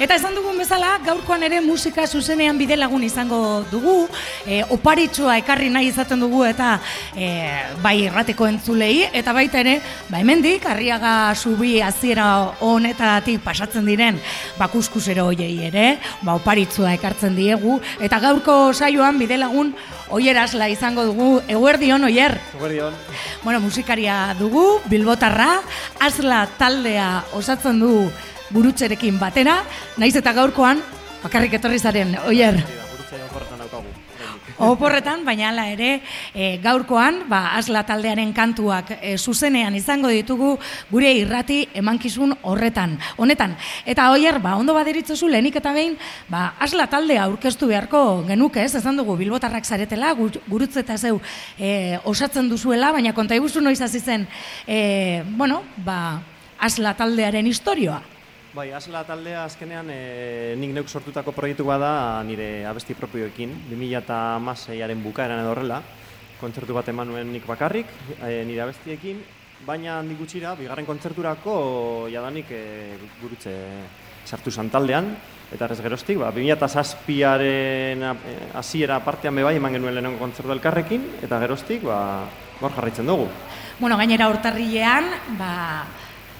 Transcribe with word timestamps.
Eta 0.00 0.16
esan 0.16 0.32
dugun 0.32 0.56
bezala, 0.56 0.94
gaurkoan 1.04 1.42
ere 1.44 1.58
musika 1.60 2.06
zuzenean 2.06 2.56
bide 2.56 2.78
lagun 2.80 3.02
izango 3.04 3.60
dugu, 3.68 4.06
e, 4.46 4.62
oparitsua 4.72 5.36
ekarri 5.42 5.68
nahi 5.68 5.90
izaten 5.90 6.22
dugu 6.24 6.46
eta 6.48 6.78
e, 7.12 7.28
bai 7.84 7.98
errateko 8.06 8.48
entzulei, 8.48 9.04
eta 9.12 9.34
baita 9.36 9.60
ere, 9.60 9.76
ba 10.08 10.22
hemendik 10.22 10.64
arriaga 10.64 11.34
subi 11.36 11.74
hasiera 11.84 12.26
honetatik 12.64 13.42
pasatzen 13.44 13.84
diren 13.84 14.16
bakuskusero 14.56 15.26
hoiei 15.28 15.68
ere, 15.68 15.98
ba 16.22 16.38
oparitsua 16.40 16.94
ekartzen 16.96 17.36
diegu, 17.36 17.76
eta 18.00 18.22
gaurko 18.24 18.72
saioan 18.72 19.20
bide 19.20 19.36
lagun 19.36 19.76
Oierazla 20.12 20.66
izango 20.68 21.06
dugu, 21.08 21.38
eguerdion, 21.48 22.02
oier? 22.04 22.34
Eguerdion. 22.58 22.92
Bueno, 23.46 23.62
musikaria 23.64 24.34
dugu, 24.36 24.82
bilbotarra, 24.92 25.62
azla 26.04 26.42
taldea 26.58 27.24
osatzen 27.38 27.80
du 27.80 27.94
burutxerekin 28.52 29.18
batera, 29.20 29.62
naiz 29.96 30.14
eta 30.16 30.32
gaurkoan, 30.36 30.82
bakarrik 31.24 31.58
etorri 31.58 31.80
zaren, 31.80 32.16
oier? 32.28 32.62
Oporretan, 34.62 35.24
baina 35.24 35.48
ala 35.50 35.64
ere, 35.72 36.02
e, 36.34 36.58
gaurkoan, 36.62 37.22
ba, 37.30 37.56
azla 37.56 37.82
taldearen 37.88 38.30
kantuak 38.36 38.92
e, 39.00 39.16
zuzenean 39.18 39.74
izango 39.74 40.10
ditugu 40.12 40.52
gure 40.90 41.10
irrati 41.18 41.64
emankizun 41.78 42.36
horretan. 42.46 42.98
Honetan, 43.16 43.56
eta 43.88 44.10
oier, 44.12 44.38
ba, 44.44 44.54
ondo 44.60 44.76
baderitzozu 44.76 45.30
lehenik 45.32 45.58
eta 45.58 45.72
behin, 45.74 45.96
ba, 46.30 46.52
azla 46.62 46.86
taldea 46.92 47.24
aurkeztu 47.24 47.70
beharko 47.72 48.22
genuke, 48.28 48.62
ez, 48.62 48.74
ezan 48.78 49.00
dugu, 49.00 49.16
bilbotarrak 49.18 49.66
zaretela, 49.66 50.14
gurutze 50.14 50.84
eta 50.84 50.98
zeu 50.98 51.18
e, 51.58 51.98
osatzen 52.04 52.48
duzuela, 52.52 52.92
baina 52.92 53.16
konta 53.16 53.38
iguzu 53.38 53.64
noiz 53.64 53.80
hasi 53.80 54.00
zen, 54.00 54.28
e, 54.66 55.22
bueno, 55.36 55.62
ba, 55.76 56.22
azla 56.60 56.94
taldearen 56.94 57.50
historioa. 57.50 58.11
Bai, 58.52 58.66
Asla 58.76 59.00
taldea 59.08 59.46
azkenean 59.46 59.88
e, 59.88 60.52
nik 60.60 60.74
neuk 60.76 60.90
sortutako 60.92 61.32
proiektu 61.32 61.64
bada 61.64 62.20
nire 62.28 62.66
abesti 62.68 62.92
propioekin, 62.92 63.54
2006aren 63.70 65.00
bukaeran 65.00 65.40
edo 65.40 65.54
horrela, 65.54 65.78
kontzertu 66.36 66.76
bat 66.76 66.90
eman 66.92 67.08
nuen 67.08 67.30
nik 67.32 67.46
bakarrik, 67.48 67.88
e, 68.18 68.42
nire 68.44 68.60
abestiekin, 68.66 69.22
baina 69.64 70.02
handik 70.02 70.20
gutxira, 70.20 70.52
bigarren 70.58 70.84
kontzerturako 70.84 71.54
jadanik 72.12 72.52
e, 72.52 72.60
gurutze 73.22 73.56
sartu 74.28 74.52
zan 74.52 74.68
taldean, 74.68 75.08
eta 75.48 75.72
ez 75.72 75.80
geroztik, 75.80 76.20
ba, 76.20 76.28
2006aren 76.36 78.04
hasiera 78.60 79.00
partean 79.00 79.40
bebai 79.40 79.56
eman 79.56 79.80
genuen 79.80 79.96
lehenengo 79.96 80.20
kontzertu 80.20 80.52
elkarrekin, 80.52 81.08
eta 81.24 81.40
geroztik, 81.40 81.88
ba, 81.88 82.28
hor 82.60 82.76
jarraitzen 82.76 83.08
dugu. 83.08 83.32
Bueno, 83.80 83.96
gainera 83.96 84.28
urtarrilean, 84.28 85.08
ba, 85.40 85.52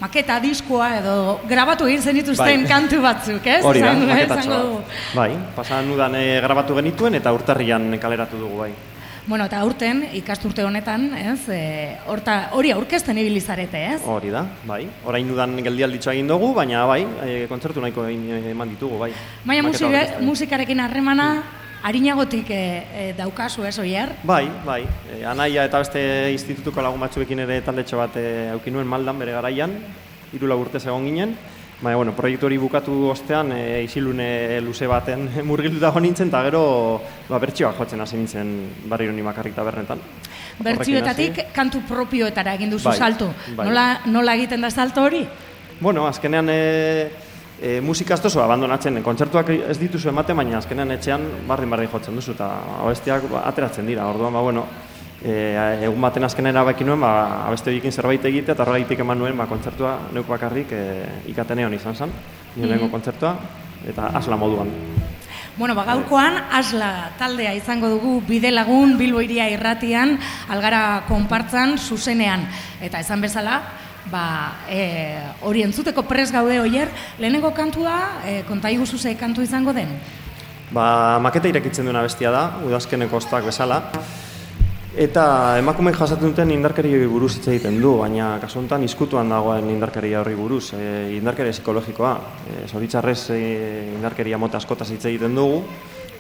maketa 0.03 0.39
diskoa 0.43 0.89
edo 0.99 1.17
grabatu 1.49 1.87
egin 1.91 2.03
zen 2.03 2.19
dituzten 2.19 2.65
bai. 2.65 2.71
kantu 2.71 3.03
batzuk, 3.05 3.47
ez? 3.47 3.61
Hori 3.65 3.85
da, 3.85 3.93
maketatxoa. 3.99 4.63
Bai, 5.15 5.31
pasan 5.57 5.87
nudan 5.91 6.17
e, 6.19 6.25
grabatu 6.43 6.79
genituen 6.81 7.21
eta 7.21 7.33
urtarrian 7.35 7.93
kaleratu 8.03 8.41
dugu, 8.41 8.65
bai. 8.65 8.73
Bueno, 9.23 9.47
eta 9.47 9.61
urten, 9.63 10.01
ikasturte 10.19 10.65
honetan, 10.67 11.05
ez, 11.15 11.45
e, 11.55 11.61
horta, 12.11 12.49
hori 12.59 12.73
aurkezten 12.75 13.21
ibilizarete, 13.23 13.85
ez? 13.93 14.01
Hori 14.11 14.33
da, 14.35 14.43
bai. 14.67 14.81
Orain 15.07 15.29
nudan 15.31 15.55
geldialditxo 15.63 16.11
egin 16.11 16.31
dugu, 16.33 16.51
baina 16.57 16.83
bai, 16.91 17.05
e, 17.23 17.37
kontzertu 17.51 17.85
nahiko 17.85 18.09
egin 18.11 18.51
eman 18.51 18.75
ditugu, 18.75 18.99
bai. 19.05 19.13
Baina 19.47 19.71
musikarekin 20.27 20.83
harremana, 20.83 21.29
harinagotik 21.83 22.51
e, 22.51 22.63
e, 22.95 23.07
daukazu 23.19 23.65
ez, 23.67 23.77
oier? 23.83 24.15
Bai, 24.25 24.47
bai. 24.65 24.83
E, 25.11 25.23
anaia 25.27 25.67
eta 25.67 25.81
beste 25.83 26.03
institutuko 26.33 26.83
lagun 26.83 27.03
batzuekin 27.03 27.43
ere 27.45 27.59
taldetxo 27.67 27.99
bat 27.99 28.17
e, 28.17 28.27
aukinuen 28.55 28.87
maldan 28.89 29.19
bere 29.19 29.35
garaian, 29.35 29.75
hiru 30.33 30.55
urte 30.59 30.79
egon 30.79 31.05
ginen. 31.05 31.35
Baina, 31.83 31.97
bueno, 31.97 32.13
proiektu 32.15 32.47
hori 32.47 32.59
bukatu 32.63 33.09
ostean, 33.11 33.51
e, 33.53 33.83
isilune 33.83 34.61
luze 34.63 34.87
baten 34.87 35.29
murgildu 35.49 35.81
dago 35.81 36.01
nintzen, 36.01 36.29
eta 36.31 36.43
gero 36.47 37.03
ba, 37.29 37.41
bertxioak 37.43 37.77
jotzen 37.77 38.01
hasi 38.01 38.17
nintzen 38.17 38.53
barri 38.87 39.09
honi 39.11 39.23
makarrik 39.23 39.55
tabernetan. 39.55 39.99
Bertxioetatik 40.63 41.49
kantu 41.53 41.83
propioetara 41.89 42.55
egin 42.55 42.71
duzu 42.71 42.93
bai, 42.93 42.99
salto. 42.99 43.33
Bai. 43.57 43.67
Nola, 43.67 43.87
nola 44.07 44.39
egiten 44.39 44.63
da 44.63 44.71
salto 44.71 45.03
hori? 45.03 45.27
Bueno, 45.81 46.07
azkenean... 46.07 46.49
E, 46.49 47.31
e, 47.63 47.81
musika 47.81 48.15
ez 48.15 48.37
abandonatzen, 48.37 49.03
kontzertuak 49.03 49.53
ez 49.55 49.79
dituzu 49.79 50.11
ematen, 50.11 50.37
baina 50.37 50.59
azkenean 50.59 50.91
etxean 50.97 51.23
bardin-bardin 51.47 51.91
jotzen 51.93 52.19
duzu, 52.19 52.35
eta 52.35 52.49
abestiak 52.83 53.29
ba, 53.31 53.45
ateratzen 53.47 53.87
dira, 53.87 54.09
orduan, 54.11 54.35
ba, 54.35 54.43
bueno, 54.43 54.67
e, 55.23 55.55
egun 55.87 56.03
baten 56.03 56.27
azkenean 56.27 56.57
erabaki 56.57 56.85
nuen, 56.85 57.01
ba, 57.01 57.47
abeste 57.47 57.71
dikin 57.71 57.95
zerbait 57.95 58.25
egite, 58.33 58.57
eta 58.57 58.67
horregaitik 58.67 59.05
eman 59.07 59.23
nuen, 59.23 59.39
ba, 59.39 59.47
kontzertua 59.47 59.99
neuk 60.13 60.27
bakarrik 60.27 60.75
e, 60.75 60.83
ikatenean 61.31 61.75
izan 61.79 61.95
zen, 61.95 62.17
nire 62.57 62.77
mm 62.77 62.91
kontzertua, 62.91 63.37
eta 63.89 64.11
asla 64.19 64.37
moduan. 64.37 64.69
Bueno, 65.57 65.75
ba, 65.77 65.85
gaurkoan 65.85 66.39
asla 66.51 67.13
taldea 67.21 67.53
izango 67.55 67.91
dugu 67.93 68.23
bide 68.27 68.51
lagun 68.51 68.97
Bilbo 68.97 69.21
irratian 69.21 70.19
algara 70.49 71.05
konpartzan 71.07 71.77
zuzenean. 71.77 72.47
Eta 72.81 73.01
esan 73.01 73.21
bezala 73.21 73.61
ba, 74.11 74.65
e, 74.69 75.21
hori 75.43 75.63
entzuteko 75.63 76.03
pres 76.09 76.33
gaude 76.33 76.59
oier, 76.61 76.91
lehenengo 77.19 77.53
kantua, 77.55 78.23
e, 78.27 78.43
konta 78.49 78.71
iguzu 78.71 78.99
ze 78.99 79.15
kantu 79.17 79.43
izango 79.43 79.73
den? 79.73 79.89
Ba, 80.73 81.19
maketa 81.21 81.49
irekitzen 81.49 81.85
duena 81.85 82.03
bestia 82.03 82.31
da, 82.33 82.47
udazkeneko 82.65 83.17
ostak 83.17 83.45
bezala. 83.45 83.83
Eta 84.93 85.57
emakumeek 85.57 85.97
jasatzen 85.97 86.35
duten 86.35 86.51
indarkeri 86.53 87.07
buruz 87.09 87.39
hitz 87.39 87.47
egiten 87.49 87.79
du, 87.81 87.95
baina 88.03 88.35
kasu 88.41 88.59
honetan 88.61 88.83
izkutuan 88.85 89.31
dagoen 89.33 89.71
indarkeria 89.73 90.21
horri 90.21 90.35
buruz, 90.37 90.75
e, 90.77 91.17
indarkeria 91.17 91.53
psikologikoa. 91.53 92.13
E, 92.45 92.67
Zoritzarrez 92.69 93.31
e, 93.33 93.41
indarkeria 93.97 94.41
mota 94.41 94.61
askotaz 94.61 94.91
hitz 94.93 95.05
egiten 95.09 95.37
dugu, 95.37 95.63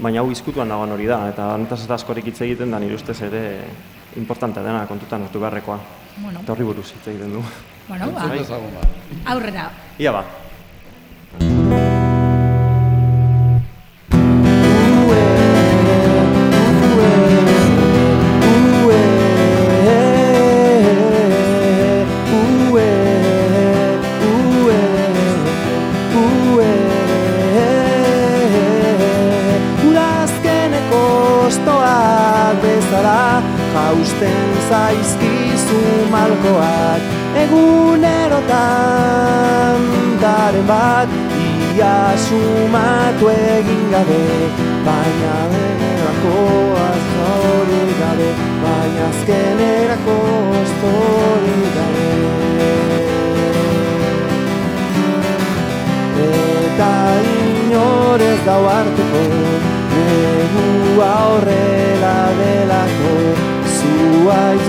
baina 0.00 0.22
hau 0.22 0.30
izkutuan 0.32 0.72
dagoen 0.72 0.94
hori 0.94 1.10
da, 1.10 1.26
eta 1.28 1.50
honetaz 1.52 1.82
eta 1.84 1.98
askorik 2.00 2.32
hitz 2.32 2.40
egiten 2.48 2.72
da 2.72 2.80
nire 2.80 2.96
ustez 2.96 3.20
ere 3.28 3.42
importante 4.16 4.64
dena 4.64 4.86
kontutan 4.88 5.28
hartu 5.28 5.40
beharrekoa. 5.40 6.01
Bueno. 6.16 6.40
Eta 6.40 6.52
horri 6.52 6.64
buruz 6.64 6.86
hitz 6.92 7.06
egiten 7.08 7.32
du. 7.32 7.42
Bueno, 7.88 8.10
ba. 8.12 8.28
Aurrera. 9.32 9.70
Ia 9.98 10.12
ba. 10.12 10.24
Malkoak 36.14 37.02
egunerotan 37.44 39.80
daren 40.22 40.66
bat 40.70 41.10
ia 41.82 42.14
sumatu 42.24 43.26
egin 43.32 43.84
gabe 43.92 44.24
baina 44.86 45.36
denerako 45.52 46.34
azori 46.88 47.80
gabe 48.00 48.28
baina 48.64 49.06
azkenerako 49.08 50.16
azori 50.60 51.58
gabe. 51.76 52.10
Eta 56.26 56.92
inorez 57.32 58.40
dau 58.46 58.62
hartuko 58.74 59.24
negua 59.94 61.12
horrela 61.30 62.16
delako 62.40 63.14
zuaiz 63.76 64.66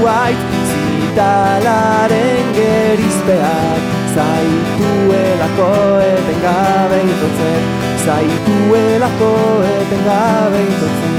zuait 0.00 0.40
zitalaren 0.70 2.46
gerizpeak 2.56 3.82
zaituelako 4.14 5.68
etengabe 6.04 6.98
itotzen 7.12 7.62
zaituelako 8.04 9.32
etengabe 9.72 10.60
itotzen 10.70 11.16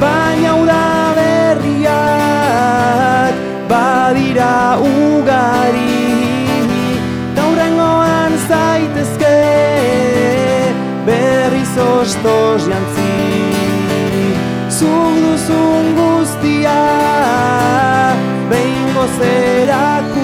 baina 0.00 0.52
udaberriak 0.62 3.34
badira 3.74 4.56
ugari 4.94 6.00
daurrengoan 7.36 8.32
zaitezke 8.48 9.36
berriz 11.06 11.74
ostos 11.92 12.62
jantzi 12.72 13.01
behin 19.08 20.21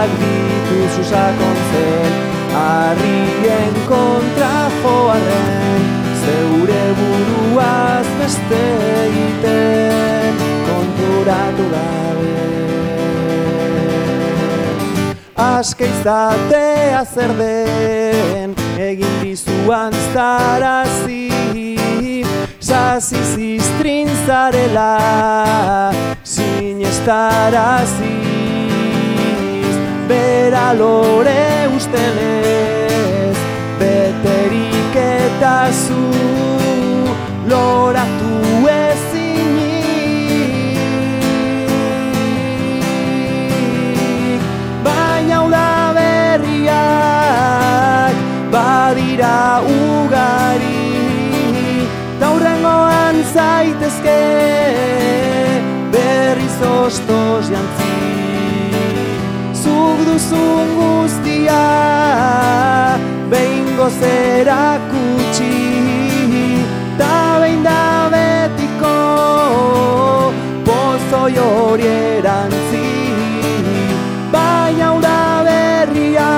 sustraiak 0.00 0.10
dituzu 0.20 1.02
sakontzen 1.04 2.12
harrien 2.54 3.74
kontra 3.88 4.70
joarren 4.82 5.82
zeure 6.22 6.84
buruaz 6.98 8.06
beste 8.20 8.62
egiten 9.04 10.34
konturatu 10.68 11.64
gabe. 11.74 12.36
Aske 15.36 15.86
izatea 15.86 17.04
zer 17.04 17.32
den 17.38 18.54
egin 18.78 19.14
dizuan 19.22 19.92
zarazi 20.14 21.28
Sasi 22.60 23.16
ziztrin 23.34 24.08
zarela 24.26 24.92
sinestaraziz 26.22 28.19
Lore 30.74 31.66
ustelez 31.74 33.36
beterik 33.80 34.94
eta 34.94 35.66
zu 35.72 36.19
duzun 60.20 60.68
guztia 60.76 61.64
behin 63.30 63.76
gozera 63.76 64.78
kutsi. 64.90 65.54
Ta 66.98 67.38
behin 67.40 67.62
da 67.64 68.10
betiko 68.12 68.98
pozoi 70.66 71.36
hori 71.38 71.86
erantzi. 71.86 72.88
Baina 74.32 74.90
da 75.06 75.20
berriak 75.48 76.28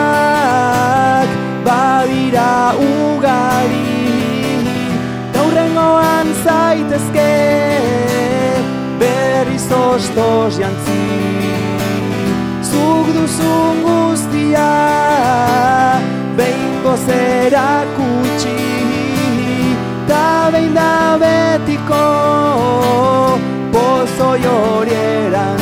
badira 1.66 2.52
ugari. 2.86 3.90
Taurrengoan 5.34 6.28
zaitezke 6.44 7.30
berriz 9.00 9.66
ostos 9.72 10.54
jantzi 10.62 10.91
Zuk 12.72 13.06
duzun 13.16 13.82
guztia 13.86 14.68
behin 16.36 16.74
gozera 16.84 17.66
kutsi 17.96 18.56
Ta 20.08 20.24
behin 20.52 20.74
da 20.78 20.92
betiko 21.22 22.04
pozoi 23.74 24.40
hori 24.52 24.96
erantzi 25.02 25.61